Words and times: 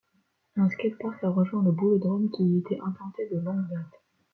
Un 0.55 0.67
skatepark 0.67 1.23
a 1.25 1.29
rejoint 1.29 1.61
le 1.61 1.71
boulodrome 1.73 2.31
qui 2.31 2.41
y 2.43 2.57
était 2.57 2.81
implanté 2.83 3.29
de 3.31 3.37
longue 3.37 3.69
date. 3.69 4.01